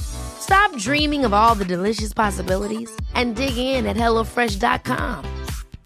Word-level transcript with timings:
Stop 0.00 0.74
dreaming 0.76 1.24
of 1.24 1.34
all 1.34 1.54
the 1.54 1.64
delicious 1.64 2.12
possibilities 2.12 2.90
and 3.14 3.36
dig 3.36 3.56
in 3.56 3.86
at 3.86 3.96
HelloFresh.com. 3.96 5.24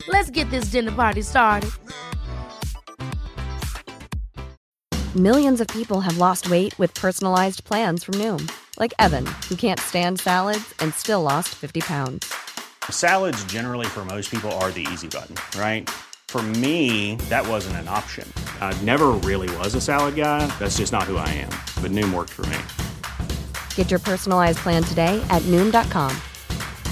Let's 0.09 0.31
get 0.31 0.49
this 0.51 0.67
dinner 0.67 0.93
party 0.93 1.23
started. 1.23 1.71
Millions 5.15 5.61
of 5.61 5.69
people 5.69 6.01
have 6.01 6.17
lost 6.17 6.49
weight 6.51 6.79
with 6.79 6.95
personalized 6.95 7.65
plans 7.65 8.03
from 8.03 8.15
Noom, 8.15 8.51
like 8.79 8.95
Evan, 8.99 9.27
who 9.47 9.57
can't 9.57 9.79
stand 9.79 10.19
salads 10.19 10.73
and 10.81 10.95
still 10.95 11.21
lost 11.21 11.51
50 11.51 11.83
pounds. 11.83 12.33
Salads, 12.89 13.45
generally, 13.45 13.87
for 13.87 14.07
most 14.07 14.31
people, 14.31 14.51
are 14.53 14.71
the 14.71 14.87
easy 14.91 15.09
button, 15.09 15.37
right? 15.61 15.91
For 16.29 16.43
me, 16.43 17.17
that 17.29 17.47
wasn't 17.47 17.77
an 17.77 17.89
option. 17.89 18.27
I 18.59 18.73
never 18.81 19.09
really 19.09 19.55
was 19.59 19.75
a 19.75 19.83
salad 19.83 20.17
guy. 20.17 20.47
That's 20.59 20.79
just 20.79 20.93
not 20.93 21.03
who 21.03 21.19
I 21.19 21.29
am. 21.29 21.51
But 21.83 21.91
Noom 21.91 22.15
worked 22.15 22.31
for 22.31 22.47
me. 22.47 22.57
Get 23.75 23.91
your 23.91 24.01
personalized 24.01 24.59
plan 24.61 24.83
today 24.83 25.23
at 25.29 25.43
Noom.com. 25.43 26.17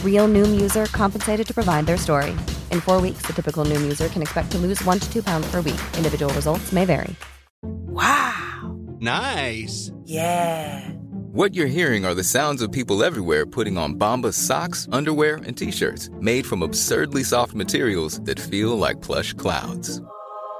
Real 0.05 0.29
Noom 0.29 0.61
user 0.61 0.85
compensated 0.87 1.47
to 1.47 1.55
provide 1.55 1.87
their 1.87 1.97
story. 1.97 2.33
In 2.71 2.83
four 2.83 3.01
weeks, 3.01 3.23
the 3.27 3.33
typical 3.33 3.65
Noom 3.65 3.81
user 3.81 4.09
can 4.09 4.21
expect 4.21 4.51
to 4.53 4.59
lose 4.59 4.85
one 4.85 4.99
to 4.99 5.11
two 5.11 5.23
pounds 5.23 5.51
per 5.51 5.63
week. 5.63 5.81
Individual 5.97 6.33
results 6.35 6.71
may 6.71 6.85
vary. 6.85 7.17
Wow. 7.63 8.79
Nice. 9.01 9.91
Yeah. 10.05 10.91
What 11.33 11.55
you're 11.55 11.67
hearing 11.67 12.05
are 12.05 12.15
the 12.15 12.25
sounds 12.25 12.61
of 12.61 12.73
people 12.73 13.05
everywhere 13.05 13.47
putting 13.47 13.79
on 13.79 13.95
Bombas 13.95 14.35
socks, 14.35 14.89
underwear, 14.91 15.37
and 15.37 15.57
t-shirts 15.57 16.11
made 16.21 16.45
from 16.45 16.61
absurdly 16.63 17.23
soft 17.23 17.55
materials 17.55 18.21
that 18.23 18.41
feel 18.41 18.77
like 18.77 19.01
plush 19.01 19.33
clouds. 19.35 20.03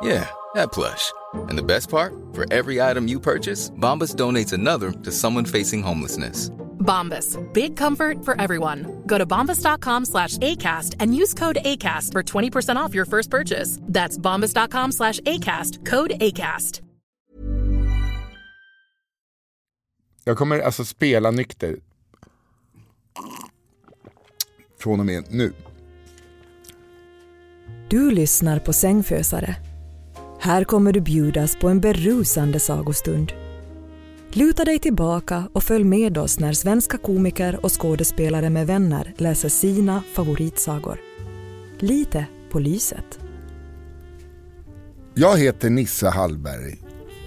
Yeah, 0.01 0.31
that 0.55 0.73
plush. 0.73 1.13
And 1.49 1.59
the 1.59 1.63
best 1.63 1.89
part? 1.91 2.13
For 2.33 2.47
every 2.53 2.81
item 2.81 3.09
you 3.09 3.21
purchase, 3.21 3.71
Bombas 3.71 4.15
donates 4.15 4.53
another 4.53 4.93
to 4.93 5.13
someone 5.13 5.45
facing 5.45 5.83
homelessness. 5.83 6.51
Bombas. 6.81 7.37
Big 7.53 7.77
comfort 7.77 8.25
for 8.25 8.41
everyone. 8.41 9.03
Go 9.07 9.19
to 9.19 9.27
bombas.com 9.27 10.05
slash 10.05 10.39
ACAST 10.39 10.97
and 11.01 11.15
use 11.15 11.35
code 11.35 11.59
ACAST 11.65 12.13
for 12.13 12.23
20% 12.23 12.77
off 12.77 12.95
your 12.95 13.07
first 13.07 13.31
purchase. 13.31 13.79
That's 13.83 14.19
bombas.com 14.19 14.93
slash 14.93 15.21
ACAST. 15.21 15.85
Code 15.87 16.13
ACAST. 16.21 16.81
Jag 20.25 20.39
kommer 20.39 20.61
alltså 20.61 20.85
spela 20.85 21.31
nykter. 21.31 21.77
Från 24.79 25.01
och 25.01 25.07
med 25.07 25.25
nu. 25.31 25.53
Du 27.89 28.11
lyssnar 28.11 28.59
på 28.59 28.73
Sängfösare. 28.73 29.57
Här 30.43 30.65
kommer 30.65 30.93
du 30.93 31.01
bjudas 31.01 31.57
på 31.57 31.69
en 31.69 31.81
berusande 31.81 32.61
sagostund. 32.61 33.33
Luta 34.33 34.65
dig 34.65 34.79
tillbaka 34.79 35.49
och 35.53 35.63
följ 35.63 35.85
med 35.85 36.19
oss 36.19 36.39
när 36.39 36.53
svenska 36.53 36.99
komiker 36.99 37.65
och 37.65 37.81
skådespelare 37.81 38.51
med 38.51 38.67
vänner 38.67 39.15
läser 39.17 39.49
sina 39.49 40.03
favoritsagor. 40.13 41.01
Lite 41.79 42.27
på 42.51 42.59
lyset. 42.59 43.19
Jag 45.15 45.39
heter 45.39 45.71
Nisse 45.71 46.09
Hallberg 46.09 46.79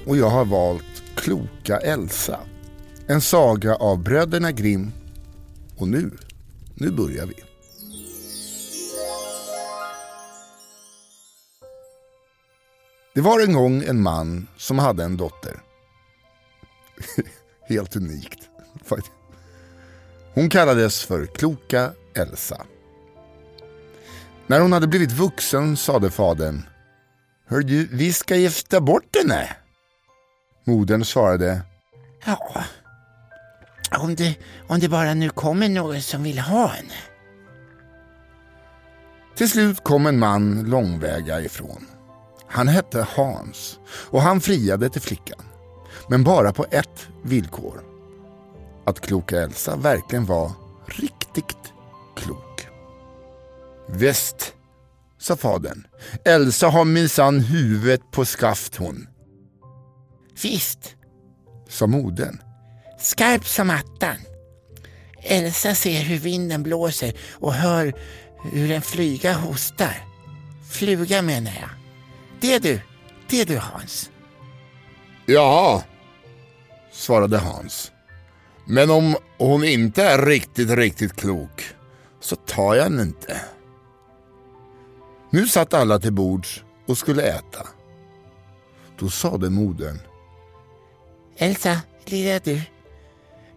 och 0.06 0.18
jag 0.18 0.30
har 0.30 0.45
valt 0.45 1.03
Kloka 1.16 1.78
Elsa. 1.78 2.40
En 3.07 3.22
saga 3.22 3.75
av 3.75 4.03
bröderna 4.03 4.51
Grimm. 4.51 4.91
Och 5.78 5.88
nu, 5.88 6.12
nu 6.75 6.91
börjar 6.91 7.25
vi. 7.25 7.53
Det 13.16 13.22
var 13.22 13.40
en 13.40 13.53
gång 13.53 13.84
en 13.84 14.01
man 14.01 14.47
som 14.57 14.79
hade 14.79 15.03
en 15.03 15.18
dotter. 15.18 15.59
Helt 17.69 17.96
unikt. 17.96 18.50
Hon 20.34 20.50
kallades 20.50 21.03
för 21.03 21.25
Kloka 21.25 21.91
Elsa. 22.16 22.66
När 24.47 24.59
hon 24.59 24.74
hade 24.74 24.88
blivit 24.88 25.12
vuxen 25.12 25.78
sade 25.78 26.12
fadern 26.12 26.62
Hör 27.47 27.62
du, 27.62 27.88
vi 27.91 28.13
ska 28.13 28.35
gifta 28.35 28.81
bort 28.81 29.16
henne. 29.16 29.50
Modern 30.63 31.06
svarade 31.06 31.62
Ja, 32.25 32.63
om 33.97 34.16
det, 34.16 34.35
om 34.68 34.80
det 34.80 34.90
bara 34.90 35.13
nu 35.13 35.30
kommer 35.30 35.69
någon 35.69 36.01
som 36.01 36.24
vill 36.24 36.40
ha 36.40 36.68
henne. 36.68 36.94
Till 39.35 39.50
slut 39.50 39.84
kom 39.84 40.06
en 40.06 40.19
man 40.19 40.63
långväga 40.63 41.41
ifrån. 41.41 41.85
Han 42.53 42.68
hette 42.68 43.08
Hans 43.16 43.80
och 43.88 44.22
han 44.22 44.41
friade 44.41 44.90
till 44.90 45.02
flickan. 45.02 45.40
Men 46.08 46.24
bara 46.24 46.53
på 46.53 46.66
ett 46.72 47.08
villkor. 47.24 47.84
Att 48.86 49.02
kloka 49.02 49.41
Elsa 49.41 49.75
verkligen 49.75 50.25
var 50.25 50.52
riktigt 50.86 51.74
klok. 52.16 52.68
Väst, 53.88 54.53
sa 55.19 55.36
fadern. 55.36 55.88
Elsa 56.25 56.68
har 56.68 56.86
minsann 56.86 57.40
huvudet 57.40 58.12
på 58.12 58.25
skaft 58.25 58.75
hon. 58.75 59.08
Visst, 60.42 60.96
sa 61.69 61.88
modern. 61.88 62.38
Skarp 63.00 63.47
som 63.47 63.69
attan. 63.69 64.18
Elsa 65.22 65.75
ser 65.75 66.02
hur 66.02 66.18
vinden 66.18 66.63
blåser 66.63 67.13
och 67.31 67.53
hör 67.53 67.94
hur 68.52 68.72
en 68.72 68.81
flyga 68.81 69.34
hostar. 69.34 70.03
Fluga 70.72 71.22
menar 71.22 71.52
jag. 71.62 71.82
Det 72.44 72.59
du, 72.59 72.81
det 73.30 73.44
du 73.46 73.58
Hans. 73.58 74.12
Ja, 75.26 75.84
svarade 76.92 77.38
Hans. 77.38 77.92
Men 78.66 78.90
om 78.90 79.16
hon 79.38 79.64
inte 79.64 80.04
är 80.04 80.26
riktigt, 80.26 80.70
riktigt 80.70 81.16
klok 81.16 81.64
så 82.20 82.36
tar 82.36 82.76
jag 82.76 82.84
henne 82.84 83.02
inte. 83.02 83.42
Nu 85.30 85.48
satt 85.48 85.74
alla 85.74 86.00
till 86.00 86.14
bords 86.14 86.64
och 86.88 86.98
skulle 86.98 87.22
äta. 87.22 87.68
Då 89.00 89.10
sade 89.10 89.50
modern. 89.50 90.00
Elsa, 91.38 91.81
lilla 92.06 92.40
du. 92.40 92.62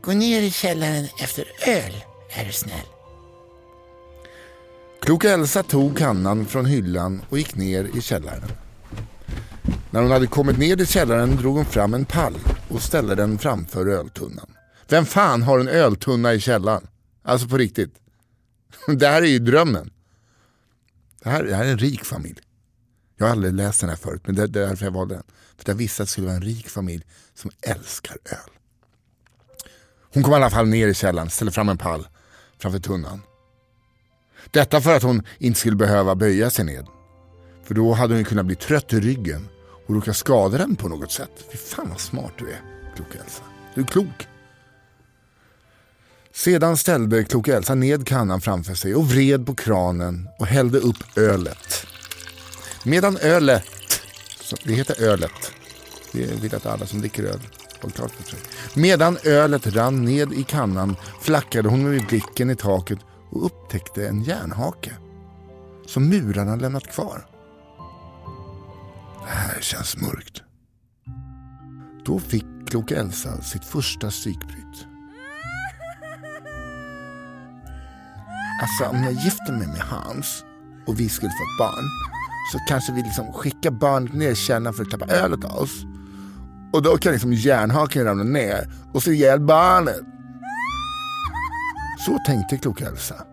Gå 0.02 0.12
ner 0.12 0.42
i 0.42 0.50
källaren 0.50 1.08
efter 1.20 1.44
öl, 1.66 2.04
är 2.30 2.44
du 2.44 2.52
snäll. 2.52 2.86
Kloka 5.02 5.30
Elsa 5.30 5.62
tog 5.62 5.98
kannan 5.98 6.46
från 6.46 6.66
hyllan 6.66 7.22
och 7.28 7.38
gick 7.38 7.54
ner 7.54 7.90
i 7.94 8.00
källaren. 8.00 8.65
När 9.96 10.02
hon 10.02 10.10
hade 10.10 10.26
kommit 10.26 10.58
ner 10.58 10.80
i 10.80 10.86
källaren 10.86 11.36
drog 11.36 11.56
hon 11.56 11.64
fram 11.64 11.94
en 11.94 12.04
pall 12.04 12.34
och 12.68 12.82
ställde 12.82 13.14
den 13.14 13.38
framför 13.38 13.86
öltunnan. 13.86 14.46
Vem 14.88 15.06
fan 15.06 15.42
har 15.42 15.58
en 15.58 15.68
öltunna 15.68 16.34
i 16.34 16.40
källaren? 16.40 16.86
Alltså 17.22 17.48
på 17.48 17.58
riktigt. 17.58 17.94
Det 18.86 19.06
här 19.06 19.22
är 19.22 19.26
ju 19.26 19.38
drömmen. 19.38 19.90
Det 21.22 21.30
här, 21.30 21.44
det 21.44 21.56
här 21.56 21.64
är 21.64 21.70
en 21.70 21.78
rik 21.78 22.04
familj. 22.04 22.40
Jag 23.16 23.26
har 23.26 23.32
aldrig 23.32 23.54
läst 23.54 23.80
den 23.80 23.90
här 23.90 23.96
förut, 23.96 24.22
men 24.26 24.34
det, 24.34 24.46
det 24.46 24.62
är 24.62 24.68
därför 24.68 24.84
jag 24.84 24.92
valde 24.92 25.14
den. 25.14 25.24
För 25.56 25.70
jag 25.70 25.74
visste 25.74 26.02
att 26.02 26.08
det 26.08 26.12
skulle 26.12 26.26
vara 26.26 26.36
en 26.36 26.42
rik 26.42 26.68
familj 26.68 27.04
som 27.34 27.50
älskar 27.60 28.16
öl. 28.24 28.50
Hon 30.14 30.22
kom 30.22 30.32
i 30.32 30.36
alla 30.36 30.50
fall 30.50 30.66
ner 30.66 30.88
i 30.88 30.94
källaren, 30.94 31.30
ställde 31.30 31.52
fram 31.52 31.68
en 31.68 31.78
pall 31.78 32.08
framför 32.58 32.78
tunnan. 32.78 33.22
Detta 34.50 34.80
för 34.80 34.96
att 34.96 35.02
hon 35.02 35.22
inte 35.38 35.60
skulle 35.60 35.76
behöva 35.76 36.14
böja 36.14 36.50
sig 36.50 36.64
ned. 36.64 36.86
För 37.64 37.74
då 37.74 37.92
hade 37.92 38.14
hon 38.14 38.24
kunnat 38.24 38.46
bli 38.46 38.56
trött 38.56 38.92
i 38.92 39.00
ryggen 39.00 39.48
och 39.86 39.94
råka 39.94 40.14
skada 40.14 40.58
den 40.58 40.76
på 40.76 40.88
något 40.88 41.12
sätt. 41.12 41.44
Fy 41.52 41.58
fan 41.58 41.88
vad 41.88 42.00
smart 42.00 42.32
du 42.38 42.50
är, 42.50 42.60
kloka 42.96 43.18
Elsa. 43.24 43.42
Du 43.74 43.80
är 43.80 43.86
klok. 43.86 44.26
Sedan 46.32 46.76
ställde 46.76 47.24
kloka 47.24 47.56
Elsa 47.56 47.74
ned 47.74 48.06
kannan 48.06 48.40
framför 48.40 48.74
sig 48.74 48.94
och 48.94 49.08
vred 49.08 49.46
på 49.46 49.54
kranen 49.54 50.28
och 50.38 50.46
hällde 50.46 50.78
upp 50.78 51.18
ölet. 51.18 51.86
Medan 52.84 53.16
ölet, 53.16 53.64
det 54.64 54.72
heter 54.72 55.02
ölet, 55.02 55.52
Det 56.12 56.42
vill 56.42 56.52
jag 56.52 56.54
att 56.54 56.66
alla 56.66 56.86
som 56.86 57.00
dricker 57.00 57.24
öl 57.24 57.40
har 57.82 57.90
klart 57.90 58.10
för 58.10 58.30
sig. 58.30 58.38
Medan 58.74 59.18
ölet 59.24 59.66
rann 59.66 60.04
ned 60.04 60.32
i 60.32 60.44
kannan 60.44 60.96
flackade 61.20 61.68
hon 61.68 61.90
med 61.90 62.06
blicken 62.06 62.50
i 62.50 62.56
taket 62.56 62.98
och 63.30 63.46
upptäckte 63.46 64.08
en 64.08 64.22
järnhake 64.22 64.92
som 65.86 66.08
murarna 66.08 66.56
lämnat 66.56 66.86
kvar. 66.86 67.26
Det 69.56 69.60
här 69.60 69.64
känns 69.64 69.96
mörkt. 69.96 70.42
Då 72.04 72.18
fick 72.18 72.44
kloka 72.66 72.96
Elsa 72.96 73.42
sitt 73.42 73.64
första 73.64 74.10
psykbryt. 74.10 74.86
Alltså 78.62 78.84
om 78.96 79.04
jag 79.04 79.12
gifter 79.12 79.52
mig 79.52 79.66
med 79.66 79.80
Hans 79.80 80.44
och 80.86 81.00
vi 81.00 81.08
skulle 81.08 81.30
få 81.30 81.44
ett 81.44 81.58
barn 81.58 81.84
så 82.52 82.58
kanske 82.68 82.92
vi 82.92 83.02
liksom 83.02 83.32
skickar 83.32 83.70
barnet 83.70 84.14
ner 84.14 84.30
i 84.30 84.34
källaren 84.34 84.74
för 84.74 84.82
att 84.82 84.90
tappa 84.90 85.06
ölet 85.06 85.44
av 85.44 85.58
oss. 85.58 85.84
Och 86.72 86.82
då 86.82 86.96
kan 86.96 87.12
liksom 87.12 87.32
järnhaken 87.32 88.04
ramla 88.04 88.24
ner 88.24 88.72
och 88.92 89.02
så 89.02 89.10
ihjäl 89.10 89.40
barnet. 89.40 90.00
Så 92.06 92.18
tänkte 92.26 92.58
kloka 92.58 92.86
Elsa. 92.86 93.26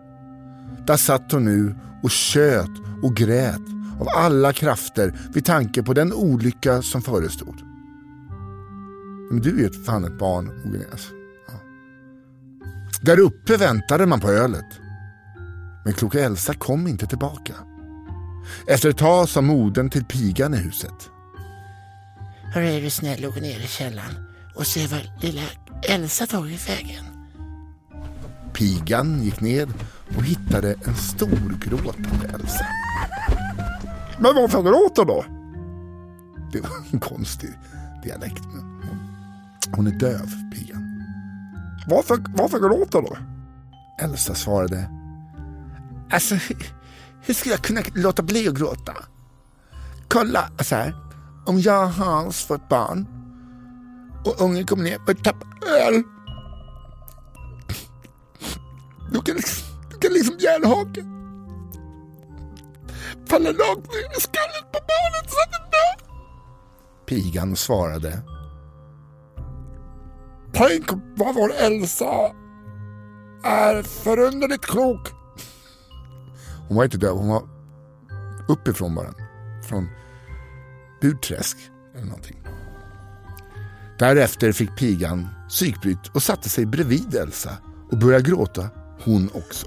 Där 0.86 0.96
satt 0.96 1.32
hon 1.32 1.44
nu 1.44 1.76
och 2.02 2.10
tjöt 2.10 2.70
och 3.02 3.16
grät 3.16 3.73
av 4.00 4.08
alla 4.16 4.52
krafter 4.52 5.14
vid 5.34 5.44
tanke 5.44 5.82
på 5.82 5.92
den 5.92 6.12
olycka 6.12 6.82
som 6.82 7.02
förestod. 7.02 7.62
Men 9.30 9.40
du 9.40 9.50
är 9.50 9.62
ju 9.62 9.84
fan 9.84 10.04
ett 10.04 10.18
barn, 10.18 10.62
Ogräs. 10.64 11.08
Ja. 11.48 11.54
Där 13.02 13.18
uppe 13.18 13.56
väntade 13.56 14.06
man 14.06 14.20
på 14.20 14.30
ölet. 14.30 14.80
Men 15.84 15.94
kloka 15.94 16.20
Elsa 16.20 16.54
kom 16.54 16.86
inte 16.86 17.06
tillbaka. 17.06 17.54
Efter 18.66 18.88
ett 18.88 18.98
tag 18.98 19.28
sa 19.28 19.40
modern 19.40 19.90
till 19.90 20.04
pigan 20.04 20.54
i 20.54 20.56
huset. 20.56 21.10
Hörru, 22.54 22.66
är 22.66 22.80
du 22.80 22.90
snäll 22.90 23.24
och 23.24 23.34
gå 23.34 23.40
ner 23.40 23.58
i 23.58 23.66
källaren 23.66 24.14
och 24.54 24.66
se 24.66 24.86
var 24.86 25.02
lilla 25.20 25.42
Elsa 25.88 26.26
tagit 26.26 26.68
vägen. 26.68 27.04
Pigan 28.52 29.22
gick 29.22 29.40
ned 29.40 29.68
och 30.16 30.24
hittade 30.24 30.74
en 30.84 30.94
stor 30.94 31.58
gråtande 31.60 32.34
Elsa. 32.34 32.66
Men 34.18 34.34
varför 34.34 34.62
gråter 34.62 35.04
då? 35.04 35.24
Det 36.52 36.60
var 36.60 36.70
en 36.92 37.00
konstig 37.00 37.50
dialekt. 38.02 38.42
Men 38.52 38.80
hon 39.76 39.86
är 39.86 39.90
döv, 39.90 40.30
pigan. 40.54 41.04
Varför, 41.88 42.18
varför 42.36 42.58
gråter 42.58 43.02
du? 43.02 43.16
Elsa 44.04 44.34
svarade. 44.34 44.90
Alltså, 46.10 46.34
hur 47.22 47.34
skulle 47.34 47.54
jag 47.54 47.62
kunna 47.62 47.80
låta 47.94 48.22
bli 48.22 48.48
att 48.48 48.54
gråta? 48.54 48.92
Kolla 50.08 50.50
så 50.60 50.74
här. 50.74 50.94
Om 51.46 51.60
jag 51.60 51.84
och 51.84 51.90
Hans 51.92 52.44
får 52.44 52.54
ett 52.54 52.68
barn 52.68 53.06
och 54.24 54.40
ungen 54.40 54.66
kommer 54.66 54.84
ner 54.84 54.98
och 55.06 55.24
tappar 55.24 55.48
öl. 55.80 56.02
Då 59.12 59.20
kan, 59.20 59.34
liksom, 59.34 59.68
då 59.92 59.98
kan 59.98 60.12
liksom 60.12 60.36
järnhaken 60.38 61.23
falla 63.28 63.50
rakt 63.50 63.86
ner 63.92 64.16
i 64.16 64.20
skallen 64.20 64.64
på 64.72 64.78
barnet 64.90 65.30
så 65.30 65.36
att 65.44 65.52
det 65.52 65.76
dör. 65.76 66.14
Pigan 67.06 67.56
svarade. 67.56 68.22
Tänk 70.52 70.90
vad 71.16 71.34
vår 71.34 71.52
Elsa 71.54 72.34
är 73.44 73.82
förunderligt 73.82 74.64
klok. 74.66 75.08
Hon 76.68 76.76
var 76.76 76.84
inte 76.84 76.98
döv, 76.98 77.16
hon 77.16 77.28
var 77.28 77.42
uppifrån 78.48 78.94
bara. 78.94 79.14
Från 79.68 79.88
Burträsk 81.00 81.56
eller 81.94 82.06
någonting. 82.06 82.36
Därefter 83.98 84.52
fick 84.52 84.76
pigan 84.76 85.28
psykbryt 85.48 86.08
och 86.14 86.22
satte 86.22 86.48
sig 86.48 86.66
bredvid 86.66 87.14
Elsa 87.14 87.50
och 87.90 87.98
började 87.98 88.30
gråta 88.30 88.68
hon 89.04 89.30
också. 89.34 89.66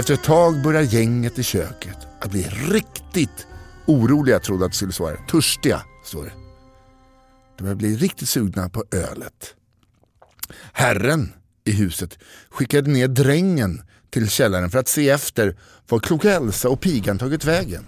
Efter 0.00 0.14
ett 0.14 0.22
tag 0.22 0.62
börjar 0.62 0.82
gänget 0.82 1.38
i 1.38 1.42
köket 1.42 1.96
att 2.20 2.30
bli 2.30 2.42
riktigt 2.42 3.46
oroliga 3.86 4.38
trodde 4.38 4.64
att 4.64 4.70
det 4.70 4.76
skulle 4.76 4.92
svara. 4.92 5.16
Törstiga, 5.16 5.82
står 6.04 6.24
det. 6.24 6.32
De 7.56 7.62
börjar 7.62 7.74
bli 7.76 7.96
riktigt 7.96 8.28
sugna 8.28 8.68
på 8.68 8.84
ölet. 8.90 9.54
Herren 10.72 11.32
i 11.64 11.72
huset 11.72 12.18
skickade 12.50 12.90
ner 12.90 13.08
drängen 13.08 13.82
till 14.10 14.30
källaren 14.30 14.70
för 14.70 14.78
att 14.78 14.88
se 14.88 15.08
efter 15.08 15.56
var 15.88 15.98
kloka 15.98 16.32
Elsa 16.32 16.68
och 16.68 16.80
pigan 16.80 17.18
tagit 17.18 17.44
vägen. 17.44 17.86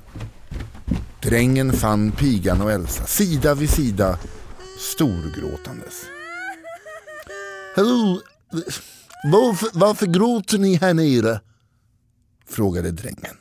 Drängen 1.23 1.73
fann 1.73 2.13
pigan 2.13 2.63
och 2.63 2.73
Elsa 2.73 3.07
sida 3.07 3.55
vid 3.55 3.71
sida 3.71 4.19
storgråtandes. 4.95 5.95
Hallå, 7.77 8.21
varför, 9.25 9.69
varför 9.73 10.07
gråter 10.07 10.59
ni 10.59 10.75
här 10.75 10.95
nere? 10.95 11.41
Frågade 12.53 12.91
drängen. 12.91 13.37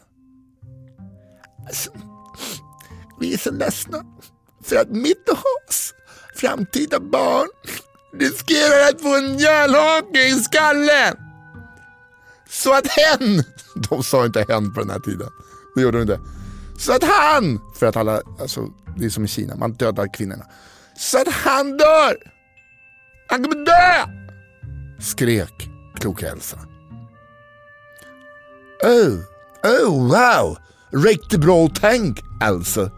Alltså, 1.67 1.91
vi 3.19 3.33
är 3.33 3.37
så 3.37 3.51
ledsna 3.51 4.03
för 4.63 4.75
att 4.75 4.89
mitt 4.89 5.29
och 5.29 5.37
Hans 5.37 5.93
framtida 6.35 6.99
barn 6.99 7.47
riskerar 8.13 8.89
att 8.89 9.01
få 9.01 9.17
en 9.17 9.37
järnhake 9.37 10.27
i 10.27 10.31
skallen. 10.31 11.15
Så 12.49 12.73
att 12.73 12.87
hen, 12.87 13.43
de 13.89 14.03
sa 14.03 14.25
inte 14.25 14.45
hen 14.49 14.73
på 14.73 14.79
den 14.79 14.89
här 14.89 14.99
tiden, 14.99 15.29
det 15.75 15.81
gjorde 15.81 15.97
de 15.97 16.01
inte. 16.01 16.19
Så 16.79 16.93
att 16.95 17.03
han, 17.03 17.59
för 17.75 17.85
att 17.85 17.95
alla, 17.95 18.21
alltså 18.39 18.69
det 18.97 19.05
är 19.05 19.09
som 19.09 19.25
i 19.25 19.27
Kina, 19.27 19.55
man 19.55 19.73
dödar 19.73 20.13
kvinnorna. 20.13 20.45
Så 20.97 21.21
att 21.21 21.27
han 21.27 21.77
dör. 21.77 22.17
Han 23.29 23.43
kommer 23.43 23.65
dö! 23.65 24.11
Skrek 25.01 25.69
kloka 25.99 26.29
Elsa. 26.29 26.59
Oh, 28.83 29.19
oh 29.63 30.07
wow! 30.07 30.57
Riktigt 30.91 31.39
bra 31.39 31.69
tänk 31.73 32.23
alltså. 32.39 32.81
Elsa. 32.81 32.91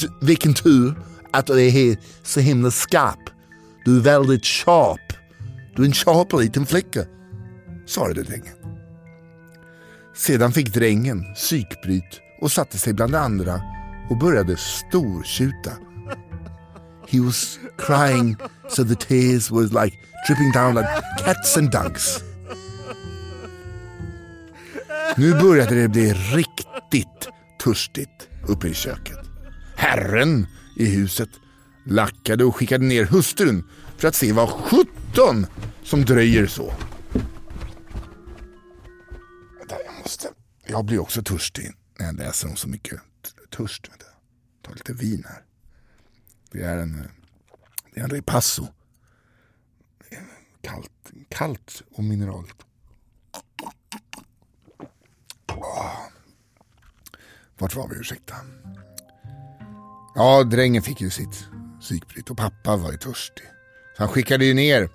D 0.00 0.08
vilken 0.20 0.54
tur 0.54 0.94
att 1.32 1.46
du 1.46 1.66
är 1.66 1.96
så 2.22 2.40
himla 2.40 2.70
skarp. 2.70 3.30
Du 3.84 3.96
är 3.96 4.00
väldigt 4.00 4.46
sharp. 4.46 5.12
Du 5.76 5.82
är 5.82 5.86
en 5.86 5.92
sharp 5.92 6.32
liten 6.32 6.66
flicka. 6.66 7.04
Svarade 7.86 8.22
drängen. 8.22 8.54
Sedan 10.14 10.52
fick 10.52 10.74
drängen 10.74 11.34
psykbryt 11.34 12.20
och 12.40 12.52
satte 12.52 12.78
sig 12.78 12.92
bland 12.92 13.14
andra 13.14 13.60
och 14.10 14.18
började 14.18 14.56
stortjuta. 14.56 15.72
He 17.08 17.20
was 17.20 17.58
crying 17.78 18.36
so 18.68 18.84
the 18.84 18.94
tears 18.94 19.50
was 19.50 19.72
like 19.72 19.96
dripping 20.26 20.52
down 20.52 20.74
like 20.74 20.88
cats 21.24 21.56
and 21.56 21.70
dogs. 21.70 22.27
Nu 25.16 25.32
började 25.32 25.74
det 25.74 25.88
bli 25.88 26.12
riktigt 26.12 27.28
törstigt 27.58 28.28
uppe 28.48 28.68
i 28.68 28.74
köket. 28.74 29.18
Herren 29.76 30.46
i 30.76 30.86
huset 30.86 31.28
lackade 31.84 32.44
och 32.44 32.56
skickade 32.56 32.84
ner 32.84 33.04
hustrun 33.04 33.64
för 33.96 34.08
att 34.08 34.14
se 34.14 34.32
vad 34.32 34.48
sjutton 34.48 35.46
som 35.82 36.04
dröjer 36.04 36.46
så. 36.46 36.74
Jag, 39.68 39.98
måste, 40.02 40.28
jag 40.66 40.84
blir 40.84 40.98
också 40.98 41.22
törstig 41.22 41.72
när 41.98 42.06
jag 42.06 42.16
läser 42.16 42.48
om 42.48 42.56
så 42.56 42.68
mycket 42.68 43.00
törst. 43.50 43.90
Ta 44.62 44.72
lite 44.72 44.92
vin 44.92 45.24
här. 45.28 45.42
Det 46.50 46.62
är 46.62 46.78
en, 46.78 47.10
det 47.94 48.00
är 48.00 48.04
en 48.04 48.10
ripasso. 48.10 48.66
Kallt, 50.60 51.12
kallt 51.28 51.82
och 51.90 52.04
mineralt. 52.04 52.64
Vart 57.58 57.74
var 57.74 57.88
vi? 57.88 57.96
Ursäkta. 57.96 58.34
Ja, 60.14 60.42
drängen 60.42 60.82
fick 60.82 61.00
ju 61.00 61.10
sitt 61.10 61.46
psykbryt 61.80 62.30
och 62.30 62.36
pappa 62.36 62.76
var 62.76 62.92
ju 62.92 62.98
törstig. 62.98 63.44
Så 63.96 64.02
han 64.02 64.08
skickade 64.08 64.44
ju 64.44 64.54
ner 64.54 64.88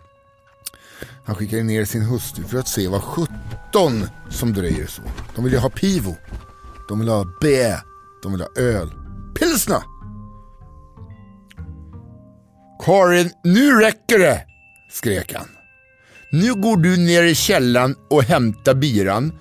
han 1.25 1.35
skickade 1.35 1.63
ner 1.63 1.85
sin 1.85 2.01
hustru 2.01 2.43
för 2.43 2.57
att 2.57 2.67
se 2.67 2.87
vad 2.87 3.03
17 3.03 3.27
som 4.29 4.53
dröjer 4.53 4.87
så. 4.87 5.01
De 5.35 5.43
vill 5.43 5.53
ju 5.53 5.59
ha 5.59 5.69
pivo. 5.69 6.15
De 6.87 6.99
vill 6.99 7.09
ha 7.09 7.25
bä. 7.41 7.81
De 8.23 8.31
vill 8.31 8.41
ha 8.41 8.49
öl. 8.55 8.91
Pilsna! 9.39 9.83
Karin, 12.85 13.31
nu 13.43 13.79
räcker 13.79 14.19
det! 14.19 14.45
skrek 14.91 15.33
han. 15.33 15.47
Nu 16.31 16.53
går 16.53 16.77
du 16.77 16.97
ner 16.97 17.23
i 17.23 17.35
källaren 17.35 17.95
och 18.09 18.23
hämtar 18.23 18.73
biran. 18.73 19.39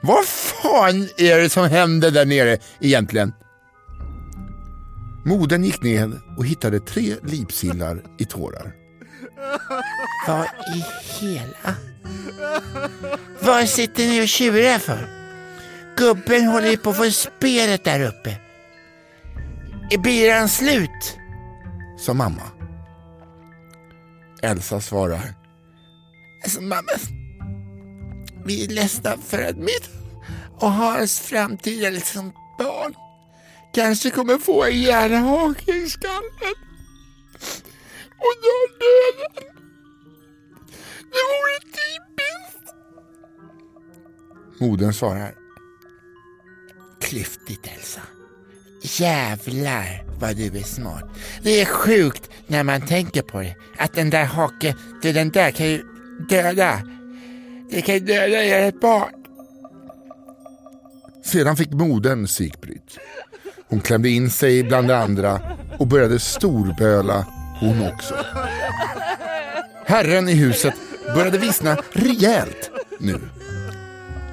Vad 0.00 0.24
fan 0.26 1.08
är 1.16 1.38
det 1.38 1.50
som 1.50 1.68
händer 1.68 2.10
där 2.10 2.26
nere 2.26 2.58
egentligen? 2.80 3.32
Moden 5.24 5.64
gick 5.64 5.82
ned 5.82 6.20
och 6.36 6.46
hittade 6.46 6.80
tre 6.80 7.14
lipsillar 7.22 8.02
i 8.18 8.24
tårar. 8.24 8.72
Vad 10.26 10.44
i 10.44 10.84
hela 11.20 11.74
Vad 13.40 13.68
sitter 13.68 14.06
ni 14.06 14.22
och 14.22 14.28
tjurar 14.28 14.78
för? 14.78 15.08
Gubben 15.96 16.46
håller 16.46 16.70
ju 16.70 16.76
på 16.76 16.90
att 16.90 16.96
få 16.96 17.10
spelet 17.10 17.84
där 17.84 18.00
uppe. 18.00 18.36
Är 19.90 19.98
biran 19.98 20.48
slut? 20.48 21.16
sa 21.98 22.14
mamma. 22.14 22.42
Elsa 24.42 24.80
svarar. 24.80 25.34
Alltså 26.44 26.60
mamma, 26.60 26.92
vi 28.48 28.64
är 28.64 28.68
ledsna 28.68 29.16
för 29.26 29.42
att 29.42 29.56
mitt 29.56 29.90
och 30.58 30.72
Hans 30.72 31.20
framtida 31.20 31.90
liksom 31.90 32.32
barn 32.58 32.94
kanske 33.74 34.10
kommer 34.10 34.38
få 34.38 34.64
en 34.64 34.82
hjärnhake 34.82 35.72
i 35.72 35.88
skallen. 35.88 36.54
Och 38.18 38.34
då 38.42 38.56
döden. 38.80 39.54
Det 41.10 41.24
vore 41.30 41.58
typiskt. 41.60 42.74
Modern 44.60 44.92
svarar. 44.92 45.34
Klyftigt 47.00 47.66
Elsa. 47.76 48.00
Jävlar 48.82 50.04
vad 50.20 50.36
du 50.36 50.46
är 50.46 50.62
smart. 50.62 51.04
Det 51.42 51.60
är 51.60 51.64
sjukt 51.66 52.30
när 52.46 52.64
man 52.64 52.86
tänker 52.86 53.22
på 53.22 53.40
det. 53.40 53.56
Att 53.78 53.94
den 53.94 54.10
där 54.10 54.24
haken, 54.24 54.78
den 55.02 55.30
där 55.30 55.50
kan 55.50 55.66
ju 55.66 55.84
döda. 56.28 56.82
Det 57.70 57.82
kan 57.82 57.94
ju 57.94 58.00
döda 58.00 58.42
ert 58.42 58.80
barn. 58.80 59.14
Sedan 61.24 61.56
fick 61.56 61.72
modern 61.72 62.26
psykbryt. 62.26 62.98
Hon 63.68 63.80
klämde 63.80 64.08
in 64.08 64.30
sig 64.30 64.62
bland 64.62 64.88
de 64.88 64.94
andra 64.94 65.40
och 65.78 65.86
började 65.86 66.18
storböla 66.18 67.26
hon 67.60 67.86
också. 67.86 68.14
Herren 69.86 70.28
i 70.28 70.34
huset 70.34 70.74
började 71.14 71.38
vissna 71.38 71.76
rejält 71.92 72.70
nu. 73.00 73.20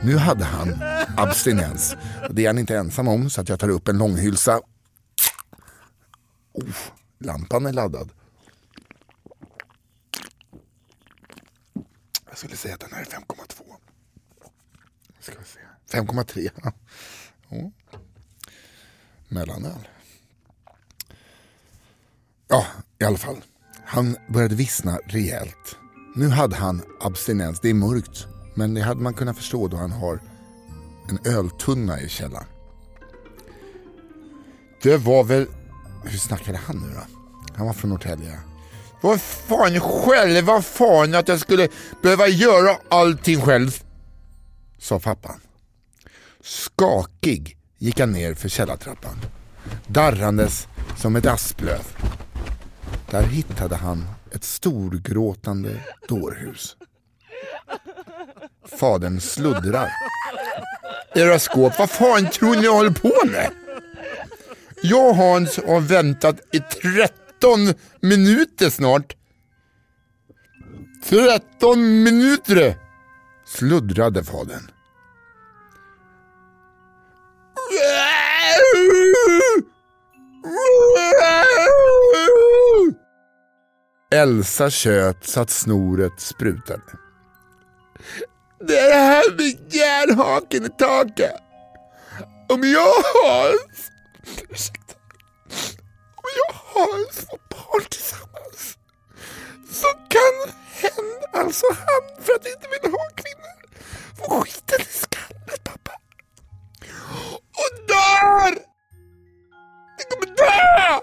Nu 0.04 0.18
hade 0.18 0.44
han 0.44 0.84
abstinens. 1.18 1.96
Det 2.30 2.44
är 2.44 2.48
han 2.48 2.58
inte 2.58 2.77
ensam 2.77 3.08
om 3.08 3.30
så 3.30 3.42
att 3.42 3.50
jag 3.50 3.60
tar 3.60 3.70
upp 3.70 3.88
en 3.88 3.98
långhylsa. 3.98 4.62
Oh, 6.54 6.75
lampan 7.20 7.65
är 7.65 7.74
laddad. 7.74 8.10
Jag 12.36 12.39
skulle 12.39 12.58
säga 12.58 12.74
att 12.74 12.80
den 12.80 12.94
här 12.94 13.01
är 13.01 13.06
5,2. 13.06 13.75
Ska 15.20 15.34
vi 15.39 15.46
se. 15.46 15.98
5,3. 15.98 16.50
Ja. 17.50 17.72
Mellanöl. 19.27 19.88
Ja, 22.48 22.65
i 23.00 23.04
alla 23.04 23.18
fall. 23.18 23.42
Han 23.86 24.18
började 24.30 24.56
vissna 24.56 25.00
rejält. 25.06 25.77
Nu 26.15 26.30
hade 26.30 26.56
han 26.56 26.82
abstinens. 27.00 27.60
Det 27.60 27.70
är 27.70 27.74
mörkt. 27.74 28.27
Men 28.56 28.74
det 28.74 28.82
hade 28.82 29.01
man 29.01 29.13
kunnat 29.13 29.38
förstå 29.38 29.68
då 29.68 29.77
han 29.77 29.92
har 29.92 30.20
en 31.10 31.20
öltunna 31.25 32.01
i 32.01 32.10
källaren. 32.10 32.48
Det 34.82 34.98
var 34.98 35.24
väl... 35.24 35.48
Hur 36.04 36.18
snackade 36.18 36.58
han 36.58 36.77
nu 36.77 36.94
då? 36.94 37.01
Han 37.56 37.65
var 37.65 37.74
från 37.74 37.89
Norrtälje. 37.89 38.39
Vad 39.06 39.22
fan 39.22 39.80
själva 39.80 40.62
fan 40.62 41.16
att 41.16 41.28
jag 41.28 41.40
skulle 41.40 41.68
behöva 42.02 42.28
göra 42.28 42.78
allting 42.90 43.42
själv. 43.42 43.84
Sa 44.80 45.00
pappan. 45.00 45.40
Skakig 46.44 47.58
gick 47.78 48.00
han 48.00 48.12
ner 48.12 48.34
för 48.34 48.50
källartrappan. 48.50 49.16
Darrandes 49.88 50.68
som 50.98 51.16
ett 51.16 51.26
asplöv. 51.26 51.98
Där 53.10 53.24
hittade 53.24 53.76
han 53.76 54.06
ett 54.32 54.44
storgråtande 54.44 55.84
dårhus. 56.08 56.76
Fadern 58.80 59.22
sluddrar. 59.22 59.92
Era 61.16 61.40
skåp, 61.40 61.80
vad 61.80 61.90
fan 61.90 62.30
tror 62.30 62.56
ni 62.56 62.64
jag 62.64 62.74
håller 62.74 62.92
på 62.92 63.14
med? 63.26 63.52
Jag 64.84 65.10
och 65.10 65.16
Hans 65.16 65.60
har 65.68 65.80
väntat 65.80 66.40
i 66.52 66.60
13 67.42 67.74
minuter 68.01 68.70
snart. 68.70 69.15
13 71.04 72.04
minuter! 72.04 72.77
Sluddrade 73.46 74.24
fadern. 74.24 74.72
Elsa 84.12 84.70
tjöt 84.70 85.25
så 85.25 85.42
att 85.42 85.50
snoret 85.50 86.20
sprutade. 86.20 86.82
Det 88.68 88.80
är 88.80 88.89
det 88.89 88.96
här 88.96 89.32
med 89.38 89.74
järnhaken 89.74 90.65
i 90.65 90.70
taket. 90.70 91.42
Om 92.50 92.63
jag 92.63 92.94
har... 93.24 93.56
Ursäkta. 96.75 96.79
Om 96.79 96.89
jag 96.91 97.32
har 97.32 97.39
barn 97.50 97.86
tillsammans 97.89 98.77
så 99.70 99.88
kan 99.88 100.53
hen, 100.82 101.41
alltså 101.41 101.65
han, 101.70 102.24
för 102.24 102.34
att 102.34 102.48
inte 102.48 102.67
vill 102.67 102.91
ha 102.91 103.10
kvinnor, 103.15 103.58
få 104.15 104.41
skiten 104.41 104.82
i 104.82 104.84
skallen 104.84 105.60
pappa. 105.63 105.91
Och 107.62 107.88
dör! 107.88 108.51
Det 109.98 110.03
kommer 110.10 110.36
dö! 110.36 111.00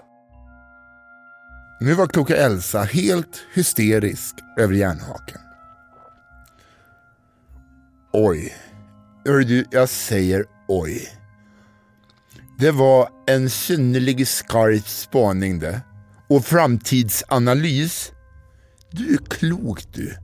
Nu 1.79 1.93
var 1.93 2.07
kloka 2.07 2.35
Elsa 2.35 2.81
helt 2.81 3.45
hysterisk 3.53 4.35
över 4.57 4.73
järnhaken. 4.73 5.41
Oj. 8.13 8.55
Hör 9.25 9.39
du, 9.39 9.65
jag 9.71 9.89
säger 9.89 10.45
oj. 10.67 11.22
Det 12.59 12.71
var 12.71 13.09
en 13.27 13.49
synnerligen 13.49 14.25
skarp 14.25 14.87
spaning 14.87 15.59
det. 15.59 15.81
Och 16.29 16.45
framtidsanalys. 16.45 18.11
Du 18.91 19.13
är 19.13 19.17
klok 19.17 19.93
du. 19.93 20.17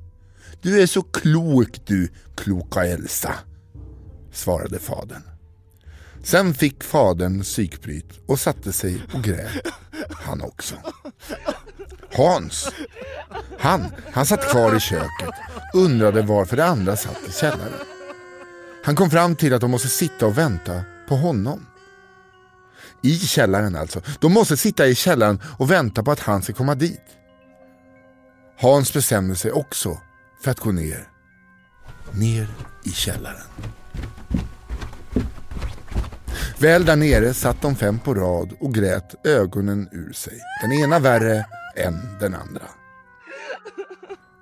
Du 0.62 0.82
är 0.82 0.88
så 0.88 1.02
klok 1.02 1.86
du, 1.86 2.10
kloka 2.36 2.86
Elsa. 2.86 3.34
Svarade 4.32 4.80
fadern. 4.80 5.24
Sen 6.24 6.54
fick 6.54 6.84
fadern 6.84 7.42
psykbryt 7.42 8.20
och 8.28 8.40
satte 8.40 8.74
sig 8.74 9.02
och 9.14 9.24
grät. 9.24 9.68
Han 10.12 10.42
också. 10.42 10.76
Hans. 12.14 12.72
Han, 13.60 13.86
han 14.12 14.26
satt 14.26 14.50
kvar 14.50 14.76
i 14.76 14.80
köket. 14.80 15.36
Undrade 15.74 16.22
varför 16.22 16.58
de 16.58 16.64
andra 16.64 16.96
satt 16.96 17.30
i 17.30 17.32
källaren. 17.32 17.74
Han 18.84 18.96
kom 18.96 19.10
fram 19.10 19.36
till 19.36 19.54
att 19.54 19.62
de 19.62 19.72
måste 19.72 19.88
sitta 19.88 20.26
och 20.26 20.38
vänta 20.38 20.82
på 21.08 21.16
honom. 21.16 21.66
I 23.02 23.20
källaren 23.20 23.76
alltså. 23.76 24.02
De 24.20 24.34
måste 24.34 24.58
sitta 24.58 24.88
i 24.88 24.96
källaren 24.96 25.42
och 25.58 25.72
vänta 25.72 26.04
på 26.04 26.12
att 26.12 26.20
han 26.20 26.42
ska 26.42 26.54
komma 26.54 26.76
dit. 26.76 27.06
Hans 28.60 28.94
bestämde 28.94 29.36
sig 29.36 29.52
också 29.52 29.98
för 30.44 30.52
att 30.52 30.60
gå 30.60 30.72
ner. 30.72 31.10
Ner 32.12 32.48
i 32.86 32.90
källaren. 32.90 33.48
Väl 36.60 36.86
där 36.86 36.96
nere 36.96 37.34
satt 37.34 37.62
de 37.62 37.76
fem 37.76 38.00
på 38.00 38.14
rad 38.14 38.54
och 38.60 38.74
grät 38.74 39.28
ögonen 39.28 39.90
ur 39.92 40.14
sig. 40.14 40.40
Den 40.62 40.72
ena 40.72 41.00
värre 41.00 41.46
än 41.76 42.18
den 42.20 42.36
andra. 42.36 42.64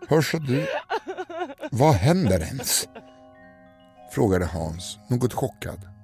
Hörs 0.07 0.31
du? 0.31 0.67
Vad 1.71 1.93
händer 1.93 2.39
ens? 2.39 2.87
Frågade 4.11 4.45
Hans, 4.45 4.97
något 5.09 5.33
chockad. 5.33 5.96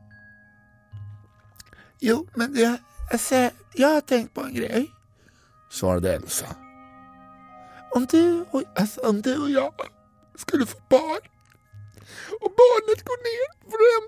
Jo, 2.06 2.28
men 2.36 2.56
jag, 2.56 2.78
alltså, 3.12 3.50
jag 3.74 3.88
har 3.88 4.02
tänkt 4.02 4.34
på 4.34 4.42
en 4.42 4.54
grej. 4.54 4.92
Svarade 5.70 6.16
Elsa. 6.16 6.56
Om 7.92 8.06
du 8.06 8.46
och, 8.52 8.64
alltså, 8.76 9.02
om 9.02 9.22
du 9.22 9.42
och 9.42 9.50
jag 9.50 9.74
skulle 10.36 10.66
få 10.66 10.78
barn 10.90 11.22
och 12.42 12.52
barnet 12.62 13.04
går 13.06 13.18
ner 13.24 13.48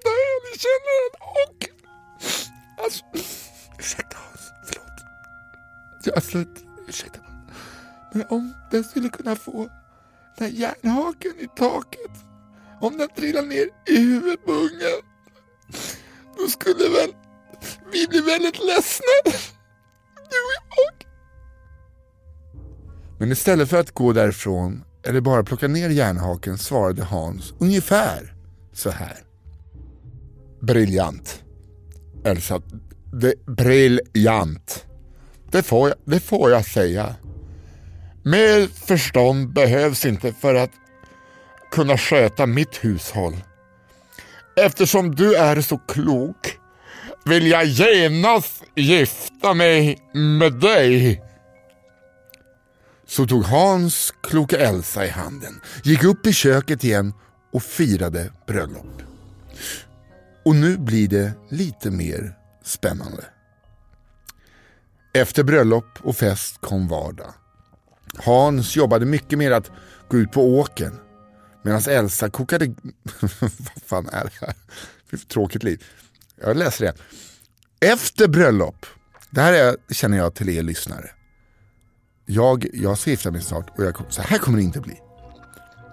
öl 0.06 0.54
i 0.56 0.60
källaren 0.60 1.14
och... 1.20 1.70
Alltså, 2.84 3.04
ursäkta 3.80 4.18
Hans, 4.18 4.52
förlåt. 4.66 5.00
Jag, 6.04 6.16
alltså, 6.16 6.44
ursäkta. 6.88 7.20
Men 8.14 8.26
om 8.30 8.54
den 8.72 8.84
skulle 8.84 9.10
kunna 9.10 9.36
få 9.36 9.70
den 10.38 10.48
här 10.48 10.60
järnhaken 10.60 11.40
i 11.40 11.48
taket, 11.56 12.12
om 12.82 12.98
den 12.98 13.10
trillar 13.10 13.42
ner 13.42 13.70
i 13.86 13.98
huvudet 13.98 14.46
på 14.46 14.52
ungen, 14.52 15.02
då 16.38 16.48
skulle 16.48 16.90
väl 16.90 17.25
vi 17.92 18.08
bli 18.08 18.22
väldigt 18.22 18.60
ledsna. 18.60 19.32
Du 20.16 20.42
och. 20.70 21.06
Men 23.20 23.32
istället 23.32 23.70
för 23.70 23.80
att 23.80 23.92
gå 23.92 24.14
därifrån 24.14 24.84
eller 25.04 25.22
bara 25.22 25.44
plocka 25.44 25.68
ner 25.68 25.90
järnhaken 25.90 26.58
svarade 26.58 27.04
Hans 27.04 27.54
ungefär 27.60 28.34
så 28.74 28.90
här. 28.90 29.18
Briljant. 30.62 31.44
Elsa, 32.24 32.62
det, 33.14 33.46
briljant. 33.46 34.86
Det 35.52 35.64
får, 35.64 35.90
jag, 35.90 35.98
det 36.06 36.20
får 36.20 36.52
jag 36.52 36.66
säga. 36.66 37.16
Mer 38.24 38.68
förstånd 38.68 39.54
behövs 39.54 40.06
inte 40.06 40.34
för 40.34 40.56
att 40.56 40.72
kunna 41.72 41.98
sköta 41.98 42.46
mitt 42.46 42.76
hushåll. 42.84 43.36
Eftersom 44.56 45.16
du 45.16 45.36
är 45.36 45.62
så 45.62 45.78
klok 45.78 46.60
vill 47.26 47.48
jag 47.48 47.66
genast 47.66 48.64
gifta 48.76 49.54
mig 49.54 49.98
med 50.14 50.54
dig. 50.54 51.22
Så 53.08 53.26
tog 53.26 53.44
Hans 53.44 54.14
kloka 54.24 54.58
Elsa 54.58 55.06
i 55.06 55.10
handen, 55.10 55.62
gick 55.84 56.04
upp 56.04 56.28
i 56.28 56.34
köket 56.34 56.84
igen 56.84 57.14
och 57.54 57.64
firade 57.64 58.32
bröllop. 58.48 59.02
Och 60.46 60.56
nu 60.56 60.78
blir 60.78 61.08
det 61.08 61.32
lite 61.50 61.92
mer 61.92 62.34
spännande. 62.64 63.26
Efter 65.14 65.44
bröllop 65.44 66.00
och 66.04 66.16
fest 66.16 66.62
kom 66.62 66.88
vardag. 66.88 67.34
Hans 68.18 68.76
jobbade 68.76 69.06
mycket 69.06 69.38
med 69.38 69.54
att 69.54 69.72
gå 70.10 70.18
ut 70.18 70.32
på 70.32 70.60
åken 70.60 71.00
medan 71.64 71.82
Elsa 71.90 72.30
kokade... 72.30 72.66
Vad 73.40 73.52
fan 73.86 74.10
är 74.12 74.24
det 74.24 74.46
här? 74.46 74.56
Tråkigt 75.28 75.64
liv. 75.64 75.84
Jag 76.42 76.58
läser 76.58 76.86
det. 76.86 76.94
Efter 77.92 78.28
bröllop, 78.28 78.86
det 79.30 79.42
här 79.42 79.54
är, 79.54 79.94
känner 79.94 80.18
jag 80.18 80.34
till 80.34 80.50
er 80.50 80.64
lyssnare. 80.64 81.10
Jag, 82.26 82.66
jag 82.74 82.98
ska 82.98 83.10
gifta 83.10 83.32
mig 83.32 83.42
snart 83.42 83.78
och 83.78 83.84
jag, 83.84 83.96
så 84.10 84.22
här 84.22 84.38
kommer 84.38 84.58
det 84.58 84.64
inte 84.64 84.82
bli. 84.82 85.00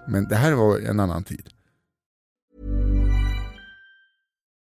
Men 0.09 0.29
det 0.29 0.37
här 0.37 0.53
var 0.53 0.79
en 0.79 1.01
annan 1.01 1.25
tid. 1.25 1.49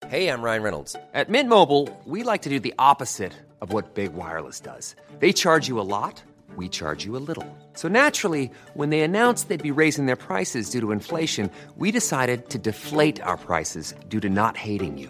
Hej, 0.10 0.24
jag 0.24 0.44
Ryan 0.44 0.64
Reynolds. 0.64 0.96
At 1.14 1.30
Mint 1.30 1.50
Mobile, 1.50 1.88
we 2.06 2.24
like 2.24 2.44
to 2.44 2.50
do 2.50 2.60
the 2.60 2.74
opposite 2.80 3.34
of 3.62 3.74
what 3.74 3.96
Big 3.96 4.14
Wireless 4.14 4.62
does. 4.62 4.96
They 5.20 5.34
charge 5.34 5.68
you 5.68 5.82
a 5.82 5.84
lot, 5.84 6.24
we 6.56 6.70
charge 6.70 7.06
you 7.06 7.18
a 7.18 7.24
little. 7.28 7.46
So 7.74 7.90
naturally, 7.90 8.50
when 8.74 8.90
they 8.90 9.02
announced 9.02 9.50
they'd 9.50 9.62
be 9.76 9.82
raising 9.82 10.06
their 10.06 10.16
prices 10.16 10.70
due 10.70 10.80
to 10.80 10.92
inflation, 10.92 11.50
we 11.76 11.92
decided 11.92 12.50
to 12.50 12.58
deflate 12.58 13.22
our 13.22 13.38
prices 13.38 13.96
due 14.08 14.22
to 14.22 14.30
not 14.30 14.56
hating 14.56 14.98
you. 14.98 15.10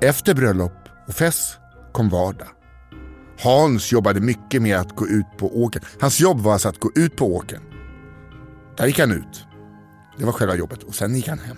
Efter 0.00 0.34
bröllop 0.34 0.88
och 1.06 1.14
fest 1.14 1.58
kom 1.92 2.08
vardag. 2.08 2.48
Hans 3.38 3.92
jobbade 3.92 4.20
mycket 4.20 4.62
med 4.62 4.76
att 4.76 4.96
gå 4.96 5.08
ut 5.08 5.26
på 5.38 5.62
åkern. 5.62 5.82
Hans 6.00 6.20
jobb 6.20 6.40
var 6.40 6.52
alltså 6.52 6.68
att 6.68 6.80
gå 6.80 6.90
ut 6.94 7.16
på 7.16 7.34
åkern. 7.34 7.62
Där 8.76 8.86
gick 8.86 8.98
han 8.98 9.12
ut. 9.12 9.44
Det 10.18 10.24
var 10.24 10.32
själva 10.32 10.56
jobbet 10.56 10.82
och 10.82 10.94
sen 10.94 11.16
gick 11.16 11.28
han 11.28 11.38
hem. 11.38 11.56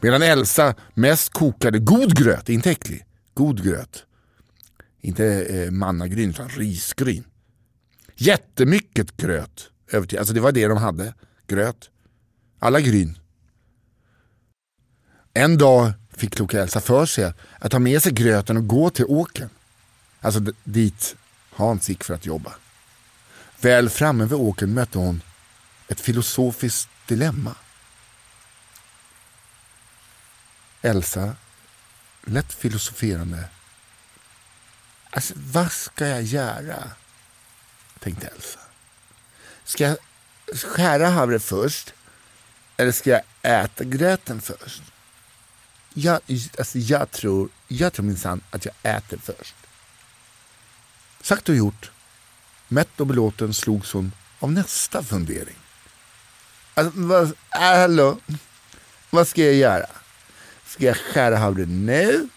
Medan 0.00 0.22
Elsa 0.22 0.74
mest 0.94 1.32
kokade 1.32 1.78
god 1.78 2.16
gröt, 2.16 2.48
inte 2.48 2.70
äcklig, 2.70 3.04
god 3.34 3.64
gröt. 3.64 4.04
Inte 5.00 5.44
eh, 5.44 5.70
mannagryn 5.70 6.30
utan 6.30 6.48
risgryn. 6.48 7.24
Jättemycket 8.16 9.16
gröt. 9.16 9.70
Alltså 9.92 10.34
det 10.34 10.40
var 10.40 10.52
det 10.52 10.66
de 10.66 10.78
hade, 10.78 11.14
gröt. 11.46 11.90
Alla 12.58 12.80
gryn. 12.80 13.18
En 15.34 15.58
dag 15.58 15.92
fick 16.16 16.34
kloka 16.34 16.62
Elsa 16.62 16.80
för 16.80 17.06
sig 17.06 17.32
att 17.58 17.72
ta 17.72 17.78
med 17.78 18.02
sig 18.02 18.12
gröten 18.12 18.56
och 18.56 18.66
gå 18.66 18.90
till 18.90 19.04
åken. 19.04 19.50
Alltså 20.20 20.40
dit 20.64 21.16
Hans 21.50 21.88
gick 21.88 22.04
för 22.04 22.14
att 22.14 22.26
jobba. 22.26 22.52
Väl 23.60 23.90
framme 23.90 24.24
vid 24.24 24.38
åken 24.38 24.74
mötte 24.74 24.98
hon 24.98 25.22
ett 25.88 26.00
filosofiskt 26.00 26.88
dilemma. 27.06 27.54
Elsa, 30.82 31.36
lätt 32.24 32.52
filosoferande. 32.52 33.48
Alltså, 35.10 35.34
vad 35.36 35.72
ska 35.72 36.06
jag 36.06 36.22
göra? 36.22 36.90
Tänkte 37.98 38.26
Elsa. 38.26 38.60
Ska 39.64 39.84
jag 39.84 39.96
skära 40.54 41.08
havre 41.08 41.40
först? 41.40 41.94
Eller 42.76 42.92
ska 42.92 43.10
jag 43.10 43.22
äta 43.42 43.84
gröten 43.84 44.40
först? 44.40 44.82
Jag, 45.96 46.20
alltså 46.58 46.78
jag 46.78 47.10
tror, 47.10 47.48
jag 47.68 47.92
tror 47.92 48.06
minsann 48.06 48.40
att 48.50 48.64
jag 48.64 48.74
äter 48.82 49.18
först. 49.22 49.54
Sagt 51.20 51.48
och 51.48 51.54
gjort. 51.54 51.90
Mätt 52.68 53.00
och 53.00 53.06
belåten 53.06 53.54
slogs 53.54 53.92
hon 53.92 54.12
av 54.38 54.52
nästa 54.52 55.02
fundering. 55.02 55.56
Alltså, 56.74 56.92
vad, 56.94 57.24
äh, 57.24 57.30
hallå? 57.50 58.18
Vad 59.10 59.28
ska 59.28 59.44
jag 59.44 59.54
göra? 59.54 59.86
Ska 60.66 60.84
jag 60.84 60.96
skära 60.96 61.36
havre 61.36 61.66
nu? 61.66 62.28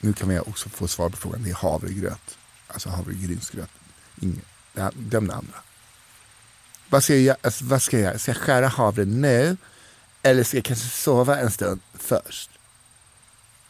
Nu 0.00 0.12
kan 0.12 0.28
man 0.28 0.40
också 0.40 0.68
få 0.68 0.88
svar 0.88 1.08
på 1.08 1.16
frågan. 1.16 1.42
Det 1.42 1.50
är 1.50 1.54
havregröt. 1.54 2.38
Alltså 2.66 2.88
havregrynsgröt. 2.88 3.70
Glöm 4.94 5.26
det 5.26 5.34
andra. 5.34 5.58
Vad 6.88 7.04
ska, 7.04 7.16
jag, 7.16 7.36
alltså, 7.42 7.64
vad 7.64 7.82
ska 7.82 7.96
jag 7.96 8.04
göra? 8.04 8.18
Ska 8.18 8.30
jag 8.30 8.38
skära 8.38 8.68
havre 8.68 9.04
nu? 9.04 9.56
Eller 10.22 10.44
ska 10.44 10.56
jag 10.56 10.64
kanske 10.64 10.88
sova 10.88 11.38
en 11.38 11.50
stund 11.50 11.80
först? 11.94 12.50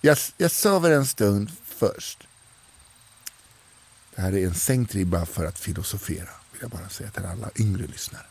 Jag, 0.00 0.18
jag 0.36 0.50
sover 0.50 0.90
en 0.90 1.06
stund 1.06 1.50
först. 1.64 2.26
Det 4.14 4.22
här 4.22 4.32
är 4.32 4.46
en 4.46 4.54
sänkt 4.54 4.94
ribba 4.94 5.26
för 5.26 5.44
att 5.44 5.58
filosofera. 5.58 6.28
Vill 6.52 6.60
jag 6.60 6.70
bara 6.70 6.88
säga 6.88 7.10
till 7.10 7.24
alla 7.24 7.50
yngre 7.56 7.86
lyssnare. 7.86 8.26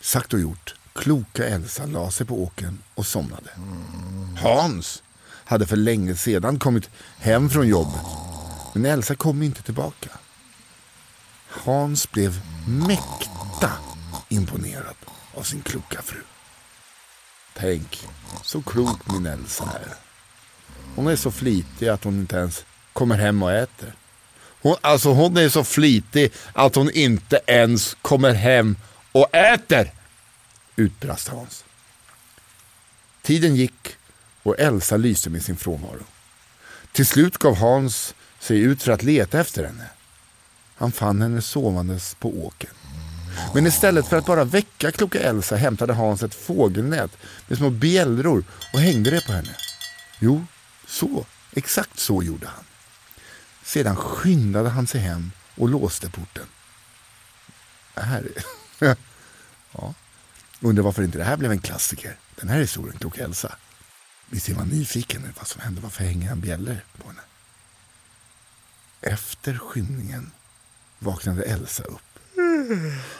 Sagt 0.00 0.32
och 0.32 0.40
gjort. 0.40 0.74
Kloka 0.92 1.48
Elsa 1.48 1.86
la 1.86 2.10
sig 2.10 2.26
på 2.26 2.42
åken 2.42 2.78
och 2.94 3.06
somnade. 3.06 3.50
Hans 4.42 5.02
hade 5.24 5.66
för 5.66 5.76
länge 5.76 6.16
sedan 6.16 6.58
kommit 6.58 6.90
hem 7.18 7.50
från 7.50 7.68
jobbet. 7.68 8.06
Men 8.74 8.86
Elsa 8.86 9.14
kom 9.14 9.42
inte 9.42 9.62
tillbaka. 9.62 10.10
Hans 11.48 12.10
blev 12.10 12.40
mäkta 12.66 13.72
imponerad 14.28 14.94
av 15.38 15.42
sin 15.42 15.62
kloka 15.62 16.02
fru. 16.02 16.22
Tänk, 17.54 18.06
så 18.42 18.62
klok 18.62 19.12
min 19.12 19.26
Elsa 19.26 19.64
är. 19.64 19.94
Hon 20.96 21.06
är 21.06 21.16
så 21.16 21.30
flitig 21.30 21.88
att 21.88 22.04
hon 22.04 22.14
inte 22.14 22.36
ens 22.36 22.64
kommer 22.92 23.18
hem 23.18 23.42
och 23.42 23.52
äter. 23.52 23.94
Hon, 24.62 24.76
alltså 24.80 25.12
hon 25.12 25.36
är 25.36 25.48
så 25.48 25.64
flitig 25.64 26.32
att 26.52 26.74
hon 26.74 26.90
inte 26.90 27.40
ens 27.46 27.96
kommer 28.02 28.34
hem 28.34 28.76
och 29.12 29.34
äter. 29.34 29.92
Utbrast 30.76 31.28
Hans. 31.28 31.64
Tiden 33.22 33.56
gick 33.56 33.96
och 34.42 34.58
Elsa 34.58 34.96
lyste 34.96 35.30
med 35.30 35.44
sin 35.44 35.56
frånvaro. 35.56 36.04
Till 36.92 37.06
slut 37.06 37.38
gav 37.38 37.56
Hans 37.56 38.14
sig 38.38 38.58
ut 38.58 38.82
för 38.82 38.92
att 38.92 39.02
leta 39.02 39.40
efter 39.40 39.64
henne. 39.64 39.86
Han 40.74 40.92
fann 40.92 41.22
henne 41.22 41.42
sovandes 41.42 42.14
på 42.14 42.28
åken. 42.46 42.74
Men 43.54 43.66
istället 43.66 44.06
för 44.06 44.16
att 44.16 44.26
bara 44.26 44.44
väcka 44.44 44.92
kloka 44.92 45.20
Elsa 45.20 45.56
hämtade 45.56 45.92
Hans 45.92 46.22
ett 46.22 46.34
fågelnät 46.34 47.10
med 47.48 47.58
små 47.58 47.70
bjällror 47.70 48.44
och 48.72 48.80
hängde 48.80 49.10
det 49.10 49.26
på 49.26 49.32
henne. 49.32 49.56
Jo, 50.20 50.46
så, 50.86 51.26
exakt 51.52 51.98
så 51.98 52.22
gjorde 52.22 52.46
han. 52.46 52.64
Sedan 53.62 53.96
skyndade 53.96 54.68
han 54.68 54.86
sig 54.86 55.00
hem 55.00 55.30
och 55.54 55.68
låste 55.68 56.10
porten. 56.10 56.46
Det 57.94 58.02
här 58.02 58.28
är... 58.80 58.96
ja. 59.72 59.94
Undrar 60.60 60.82
varför 60.84 61.02
inte 61.02 61.18
det 61.18 61.24
här 61.24 61.36
blev 61.36 61.50
en 61.50 61.60
klassiker. 61.60 62.16
Den 62.36 62.48
här 62.48 62.60
historien, 62.60 62.98
Kloka 62.98 63.24
Elsa. 63.24 63.56
Visst 64.30 64.48
är 64.48 64.54
man 64.54 64.68
nyfiken 64.68 65.22
på 65.22 65.28
vad 65.36 65.46
som 65.46 65.60
hände? 65.60 65.80
Varför 65.80 66.04
hänger 66.04 66.28
han 66.28 66.40
bjällror 66.40 66.84
på 67.02 67.08
henne? 67.08 67.20
Efter 69.00 69.58
skymningen 69.58 70.30
vaknade 70.98 71.42
Elsa 71.42 71.82
upp. 71.82 72.07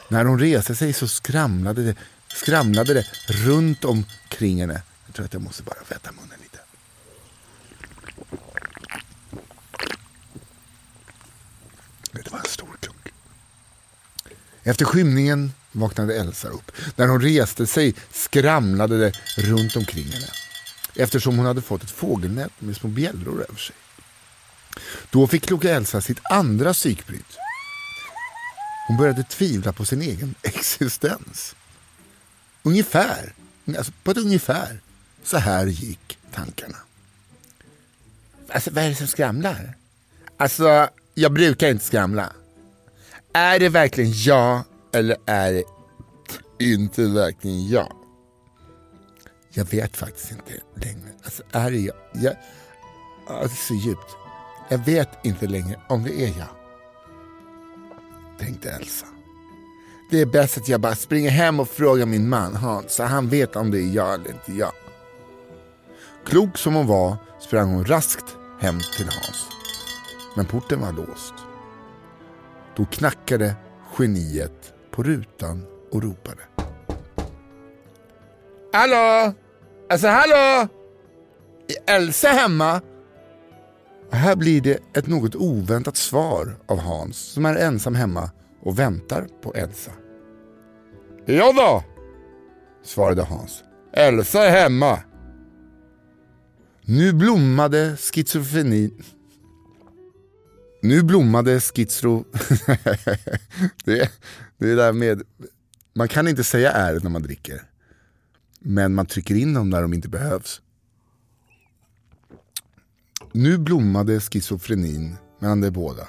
När 0.09 0.25
hon 0.25 0.41
reste 0.41 0.75
sig 0.75 0.93
så 0.93 1.09
skramlade 1.09 1.85
det, 1.85 1.95
skramlade 2.35 2.95
det 2.95 3.07
runt 3.29 3.85
omkring 3.85 4.61
henne. 4.61 4.83
Jag 5.07 5.15
tror 5.15 5.27
att 5.27 5.33
jag 5.33 5.43
måste 5.43 5.63
bara 5.63 5.79
väta 5.89 6.13
munnen 6.13 6.39
lite. 6.43 6.59
Det 12.13 12.33
var 12.33 12.39
en 12.39 12.45
stor 12.45 12.77
klunk. 12.81 13.09
Efter 14.63 14.85
skymningen 14.85 15.53
vaknade 15.73 16.15
Elsa 16.17 16.49
upp. 16.49 16.73
När 16.97 17.07
hon 17.07 17.21
reste 17.21 17.67
sig 17.67 17.95
skramlade 18.13 18.99
det 18.99 19.13
runt 19.37 19.77
omkring 19.77 20.13
henne. 20.13 20.29
Eftersom 20.95 21.37
hon 21.37 21.47
hade 21.47 21.63
fått 21.63 21.83
ett 21.83 21.91
fågelnät 21.91 22.53
med 22.59 22.77
små 22.77 22.89
bjällror 22.89 23.47
över 23.49 23.59
sig. 23.59 23.77
Då 25.11 25.27
fick 25.27 25.47
kloka 25.47 25.71
Elsa 25.71 26.01
sitt 26.01 26.21
andra 26.31 26.73
psykbryt. 26.73 27.38
Hon 28.89 28.97
började 28.97 29.23
tvivla 29.23 29.73
på 29.73 29.85
sin 29.85 30.03
egen 30.03 30.35
existens. 30.43 31.57
Ungefär, 32.63 33.35
alltså 33.79 33.93
på 34.03 34.11
ett 34.11 34.17
ungefär, 34.17 34.81
så 35.23 35.37
här 35.37 35.67
gick 35.67 36.19
tankarna. 36.33 36.77
Alltså 38.49 38.71
vad 38.71 38.85
är 38.85 38.89
det 38.89 38.95
som 38.95 39.07
skramlar? 39.07 39.75
Alltså, 40.37 40.89
jag 41.15 41.33
brukar 41.33 41.69
inte 41.69 41.85
skramla. 41.85 42.33
Är 43.33 43.59
det 43.59 43.69
verkligen 43.69 44.13
jag 44.15 44.63
eller 44.93 45.17
är 45.27 45.53
det 45.53 45.65
inte 46.65 47.03
verkligen 47.07 47.69
jag? 47.69 47.93
Jag 49.51 49.65
vet 49.65 49.97
faktiskt 49.97 50.31
inte 50.31 50.53
längre. 50.75 51.09
Alltså 51.23 51.43
är 51.53 51.71
det 51.71 51.79
jag? 51.79 51.97
jag 52.13 52.37
alltså, 53.27 53.57
så 53.57 53.75
djupt. 53.75 54.17
Jag 54.69 54.79
vet 54.79 55.09
inte 55.25 55.47
längre 55.47 55.81
om 55.89 56.05
det 56.05 56.23
är 56.23 56.39
jag. 56.39 56.58
Tänkte 58.39 58.71
Elsa. 58.71 59.07
Det 60.11 60.21
är 60.21 60.27
bäst 60.27 60.59
att 60.59 60.69
jag 60.69 60.81
bara 60.81 60.95
springer 60.95 61.31
hem 61.31 61.61
och 61.61 61.69
frågar 61.69 62.07
min 62.07 62.29
man 62.29 62.55
Hans 62.57 62.95
så 62.95 63.03
han 63.03 63.29
vet 63.29 63.57
om 63.57 63.71
det 63.71 63.79
är 63.79 63.95
jag 63.95 64.15
eller 64.15 64.31
inte 64.31 64.53
jag. 64.53 64.73
Klok 66.25 66.59
som 66.59 66.75
hon 66.75 66.87
var 66.87 67.17
sprang 67.41 67.75
hon 67.75 67.85
raskt 67.85 68.37
hem 68.61 68.79
till 68.97 69.07
Hans. 69.07 69.47
Men 70.37 70.47
porten 70.47 70.81
var 70.81 70.93
låst. 70.93 71.35
Då 72.77 72.85
knackade 72.85 73.55
geniet 73.99 74.73
på 74.91 75.03
rutan 75.03 75.67
och 75.93 76.03
ropade. 76.03 76.43
Hallå! 78.73 79.35
Alltså 79.91 80.09
hallå! 80.09 80.69
Är 81.87 81.97
Elsa 81.97 82.29
hemma? 82.29 82.81
Här 84.11 84.37
blir 84.37 84.61
det 84.61 84.79
ett 84.95 85.07
något 85.07 85.35
oväntat 85.35 85.97
svar 85.97 86.57
av 86.67 86.79
Hans 86.79 87.17
som 87.17 87.45
är 87.45 87.57
ensam 87.57 87.95
hemma 87.95 88.31
och 88.63 88.79
väntar 88.79 89.29
på 89.43 89.55
Elsa. 89.55 89.93
Ja 91.27 91.53
då, 91.53 91.85
svarade 92.85 93.23
Hans. 93.23 93.65
Elsa 93.93 94.47
är 94.47 94.63
hemma. 94.63 94.99
Nu 96.85 97.13
blommade 97.13 97.97
schizofrenin. 97.97 99.03
Nu 100.83 101.03
blommade 101.03 101.61
schizro... 101.61 102.25
det, 103.85 104.11
det 104.59 104.71
är 104.71 104.77
där 104.77 104.93
med... 104.93 105.23
Man 105.95 106.09
kan 106.09 106.29
inte 106.29 106.45
säga 106.45 106.73
är 106.73 107.01
när 107.01 107.11
man 107.11 107.23
dricker. 107.23 107.63
Men 108.61 108.95
man 108.95 109.07
trycker 109.07 109.35
in 109.35 109.55
dem 109.55 109.71
när 109.71 109.83
de 109.83 109.95
inte 109.95 110.09
behövs. 110.09 110.61
Nu 113.33 113.59
blommade 113.59 114.21
schizofrenin 114.21 115.17
mellan 115.39 115.61
de 115.61 115.71
båda. 115.71 116.09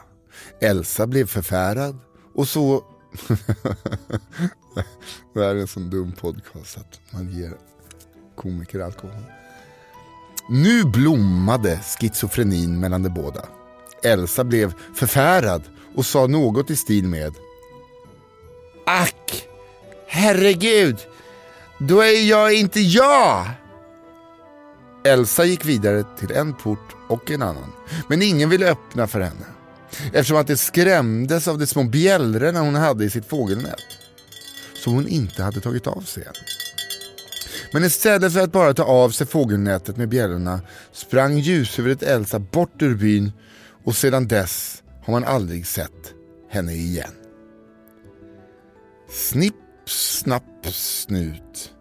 Elsa 0.62 1.08
blev 1.08 1.25
förfärad 1.25 1.99
och 2.36 2.47
så... 2.47 2.84
det 5.34 5.39
här 5.39 5.55
är 5.55 5.60
en 5.60 5.67
sån 5.67 5.89
dum 5.89 6.12
podcast 6.12 6.77
att 6.77 7.13
man 7.13 7.29
ger 7.29 7.53
komiker 8.36 8.79
alkohol. 8.79 9.23
Nu 10.49 10.84
blommade 10.84 11.79
schizofrenin 11.79 12.79
mellan 12.79 13.03
de 13.03 13.10
båda. 13.10 13.45
Elsa 14.03 14.43
blev 14.43 14.73
förfärad 14.95 15.63
och 15.95 16.05
sa 16.05 16.27
något 16.27 16.69
i 16.69 16.75
stil 16.75 17.08
med 17.08 17.34
Ack, 18.86 19.47
herregud, 20.08 20.97
då 21.79 22.01
är 22.01 22.29
jag 22.29 22.53
inte 22.53 22.79
jag. 22.79 23.45
Elsa 25.04 25.46
gick 25.46 25.66
vidare 25.66 26.04
till 26.20 26.32
en 26.32 26.54
port 26.54 26.96
och 27.08 27.32
en 27.32 27.42
annan, 27.42 27.72
men 28.08 28.22
ingen 28.22 28.50
ville 28.50 28.72
öppna 28.72 29.08
för 29.08 29.20
henne 29.20 29.46
eftersom 30.14 30.38
att 30.38 30.48
det 30.48 30.58
skrämdes 30.58 31.48
av 31.48 31.58
de 31.58 31.68
små 31.68 31.84
bjällrorna 31.84 32.60
hon 32.60 32.76
hade 32.76 33.06
i 33.06 33.10
sitt 33.10 33.26
fågelnät 33.26 33.80
som 34.84 34.94
hon 34.94 35.08
inte 35.08 35.44
hade 35.44 35.62
tagit 35.62 35.88
av 35.88 36.02
sig 36.02 36.24
än. 36.24 36.34
Men 37.74 37.84
istället 37.84 38.34
för 38.34 38.40
att 38.40 38.52
bara 38.52 38.74
ta 38.74 38.84
av 38.84 39.10
sig 39.10 39.28
fågelnätet 39.28 39.98
med 39.98 40.10
bjällrorna 40.10 40.62
sprang 40.92 41.38
ljushuvudet 41.38 42.04
Elsa 42.04 42.40
bort 42.40 42.82
ur 42.82 42.96
byn 42.96 43.32
och 43.84 43.96
sedan 43.96 44.28
dess 44.28 44.84
har 45.06 45.12
man 45.12 45.24
aldrig 45.24 45.68
sett 45.68 46.14
henne 46.50 46.74
igen. 46.74 47.12
Snipp, 49.10 49.56
snapp, 49.86 50.68
snut. 50.72 51.74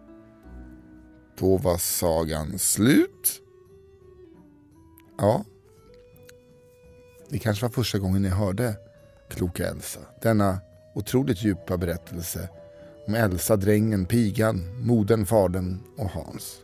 Då 1.39 1.57
var 1.57 1.77
sagan 1.77 2.59
slut. 2.59 3.41
Ja. 5.17 5.45
Det 7.29 7.39
kanske 7.39 7.65
var 7.65 7.69
första 7.69 7.99
gången 7.99 8.21
ni 8.21 8.29
hörde 8.29 8.75
Kloka 9.29 9.67
Elsa. 9.67 9.99
Denna 10.21 10.59
otroligt 10.95 11.43
djupa 11.43 11.77
berättelse 11.77 12.49
om 13.07 13.15
Elsa, 13.15 13.55
drängen, 13.55 14.05
pigan, 14.05 14.85
modern, 14.85 15.25
fadern 15.25 15.79
och 15.97 16.09
Hans. 16.09 16.57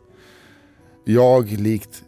Jag, 1.06 1.52
likt 1.52 2.04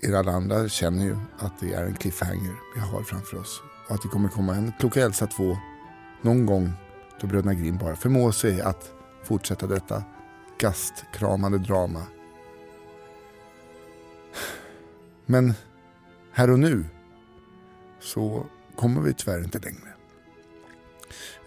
er 0.00 0.12
alla 0.12 0.32
andra, 0.32 0.68
känner 0.68 1.04
ju 1.04 1.16
att 1.38 1.60
det 1.60 1.74
är 1.74 1.84
en 1.84 1.94
cliffhanger 1.94 2.54
vi 2.74 2.80
har 2.80 3.02
framför 3.02 3.36
oss. 3.36 3.62
Och 3.88 3.94
att 3.94 4.02
det 4.02 4.08
kommer 4.08 4.28
komma 4.28 4.54
en 4.54 4.72
Kloka 4.80 5.00
Elsa 5.00 5.26
2 5.26 5.56
någon 6.22 6.46
gång 6.46 6.72
då 7.20 7.26
bröderna 7.26 7.54
Grimm 7.54 7.78
bara 7.78 7.96
förmår 7.96 8.32
sig 8.32 8.60
att 8.60 8.92
fortsätta 9.24 9.66
detta 9.66 10.04
gastkramande 10.58 11.58
drama. 11.58 12.06
Men 15.26 15.54
här 16.32 16.50
och 16.50 16.58
nu 16.58 16.84
så 18.00 18.46
kommer 18.76 19.00
vi 19.00 19.14
tyvärr 19.14 19.44
inte 19.44 19.58
längre. 19.58 19.94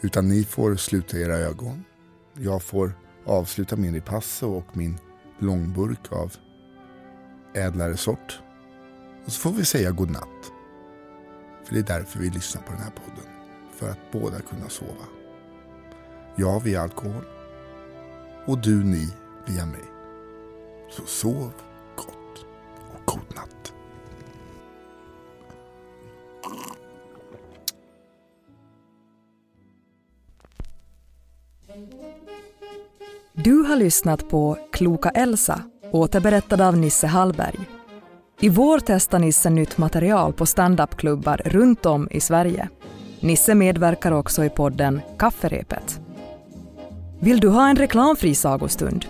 Utan 0.01 0.27
ni 0.27 0.43
får 0.43 0.75
sluta 0.75 1.17
era 1.17 1.35
ögon. 1.37 1.83
Jag 2.33 2.63
får 2.63 2.91
avsluta 3.25 3.75
min 3.75 3.93
ripasso 3.93 4.47
och 4.47 4.77
min 4.77 4.97
långburk 5.39 6.11
av 6.11 6.33
ädlare 7.53 7.97
sort. 7.97 8.39
Och 9.25 9.31
så 9.31 9.39
får 9.39 9.51
vi 9.51 9.65
säga 9.65 9.91
godnatt. 9.91 10.51
För 11.63 11.73
det 11.73 11.79
är 11.79 11.99
därför 11.99 12.19
vi 12.19 12.29
lyssnar 12.29 12.61
på 12.61 12.71
den 12.71 12.81
här 12.81 12.91
podden. 12.91 13.31
För 13.73 13.89
att 13.89 14.11
båda 14.11 14.39
kunna 14.39 14.69
sova. 14.69 15.05
Jag 16.35 16.63
via 16.63 16.81
alkohol. 16.81 17.36
Och 18.47 18.57
du, 18.57 18.83
ni 18.83 19.13
via 19.45 19.65
mig. 19.65 19.83
Så 20.89 21.05
sov 21.05 21.53
gott 21.95 22.45
och 22.93 23.05
god 23.05 23.35
natt. 23.35 23.73
Du 33.33 33.63
har 33.63 33.75
lyssnat 33.75 34.29
på 34.29 34.57
Kloka 34.71 35.09
Elsa, 35.09 35.61
återberättad 35.91 36.61
av 36.61 36.77
Nisse 36.77 37.07
Hallberg. 37.07 37.59
I 38.39 38.49
vår 38.49 38.79
testar 38.79 39.19
Nisse 39.19 39.49
nytt 39.49 39.77
material 39.77 40.33
på 40.33 40.45
standupklubbar 40.45 41.41
runt 41.45 41.85
om 41.85 42.07
i 42.11 42.19
Sverige. 42.19 42.69
Nisse 43.19 43.55
medverkar 43.55 44.11
också 44.11 44.43
i 44.43 44.49
podden 44.49 45.01
Kafferepet. 45.17 46.06
Vill 47.19 47.39
du 47.39 47.47
ha 47.47 47.69
en 47.69 47.75
reklamfri 47.75 48.35
sagostund? 48.35 49.05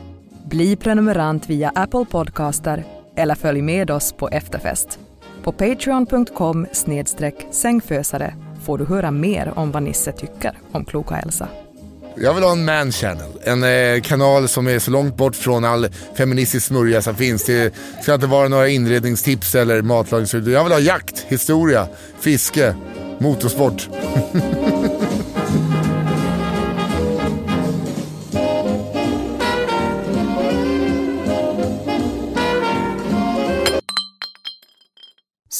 Bli 0.46 0.76
prenumerant 0.76 1.50
via 1.50 1.72
Apple 1.76 2.06
Podcaster 2.06 2.84
eller 3.16 3.36
följ 3.36 3.62
med 3.62 3.92
oss 3.92 4.14
på 4.14 4.30
efterfest. 4.30 5.00
På 5.44 5.52
patreon.com 5.52 6.68
sängfösare 7.52 8.34
får 8.64 8.78
du 8.78 8.86
höra 8.86 9.12
mer 9.12 9.54
om 9.56 9.72
vad 9.72 9.84
Nisse 9.84 10.12
tycker 10.12 10.58
om 10.72 10.86
Kloka 10.86 11.18
Elsa. 11.18 11.48
Jag 12.18 12.34
vill 12.34 12.44
ha 12.44 12.52
en 12.52 12.66
man 12.66 12.92
channel. 12.92 13.32
En 13.44 13.64
eh, 13.64 14.02
kanal 14.02 14.48
som 14.48 14.68
är 14.68 14.80
så 14.80 14.92
långt 14.92 15.18
bort 15.18 15.36
från 15.36 15.66
all 15.66 15.88
feministisk 16.18 16.66
smörja 16.68 17.02
som 17.02 17.16
finns. 17.16 17.44
Det 17.44 17.74
ska 18.02 18.14
inte 18.14 18.28
vara 18.28 18.48
några 18.48 18.68
inredningstips 18.68 19.56
eller 19.56 19.82
matlagningsrutiner. 19.82 20.54
Jag 20.54 20.64
vill 20.64 20.74
ha 20.74 20.80
jakt, 20.80 21.26
historia, 21.28 21.88
fiske, 22.20 22.76
motorsport. 23.20 23.90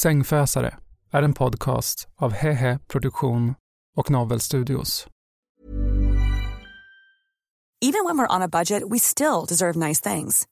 Sängfösare 0.02 0.74
är 1.12 1.22
en 1.22 1.34
podcast 1.34 2.08
av 2.16 2.32
Hehe 2.32 2.78
Produktion 2.86 3.54
och 3.96 4.10
Novel 4.10 4.40
Studios. 4.40 5.06
Even 7.80 8.04
when 8.04 8.18
we're 8.18 8.36
on 8.36 8.42
a 8.42 8.48
budget 8.48 8.82
we 8.90 8.98
still 8.98 9.44
deserve 9.48 9.76
nice 9.76 10.14
things. 10.14 10.46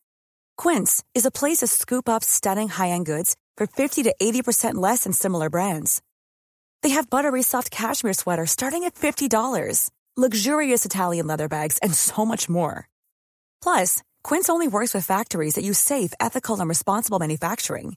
Quince 0.62 1.04
is 1.14 1.26
a 1.26 1.30
place 1.30 1.58
to 1.58 1.66
scoop 1.66 2.08
up 2.08 2.24
stunning 2.24 2.68
high-end 2.68 3.06
goods 3.06 3.34
for 3.58 3.66
50 3.66 4.02
to 4.02 4.14
80% 4.22 4.82
less 4.82 5.04
than 5.04 5.12
similar 5.12 5.50
brands. 5.50 6.02
They 6.82 6.94
have 6.94 7.10
buttery 7.10 7.42
soft 7.42 7.70
cashmere 7.70 8.14
sweaters 8.14 8.50
starting 8.50 8.84
at 8.84 8.94
$50, 8.94 9.90
luxurious 10.16 10.84
Italian 10.84 11.26
leather 11.26 11.48
bags, 11.48 11.78
and 11.82 11.94
so 11.94 12.26
much 12.26 12.48
more. 12.48 12.88
Plus, 13.62 14.02
Quince 14.22 14.52
only 14.52 14.68
works 14.68 14.94
with 14.94 15.06
factories 15.06 15.54
that 15.54 15.64
use 15.64 15.78
safe, 15.78 16.12
ethical, 16.20 16.60
and 16.60 16.68
responsible 16.68 17.20
manufacturing. 17.20 17.96